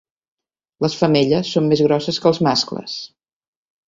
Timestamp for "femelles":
1.01-1.51